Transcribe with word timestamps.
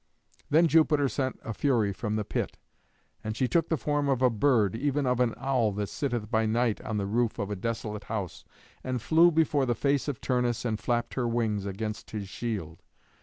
Then 0.49 0.67
Jupiter 0.67 1.07
sent 1.07 1.39
a 1.43 1.53
Fury 1.53 1.93
from 1.93 2.15
the 2.15 2.23
pit. 2.25 2.57
And 3.23 3.37
she 3.37 3.47
took 3.47 3.69
the 3.69 3.77
form 3.77 4.09
of 4.09 4.23
a 4.23 4.31
bird, 4.31 4.75
even 4.75 5.05
of 5.05 5.19
an 5.19 5.35
owl 5.37 5.71
that 5.73 5.89
sitteth 5.89 6.31
by 6.31 6.47
night 6.47 6.81
on 6.81 6.97
the 6.97 7.05
roof 7.05 7.37
of 7.37 7.51
a 7.51 7.55
desolate 7.55 8.05
house, 8.05 8.43
and 8.83 8.99
flew 8.99 9.29
before 9.29 9.67
the 9.67 9.75
face 9.75 10.07
of 10.07 10.19
Turnus 10.19 10.65
and 10.65 10.79
flapped 10.79 11.13
her 11.13 11.27
wings 11.27 11.67
against 11.67 12.09
his 12.09 12.27
shield. 12.27 12.81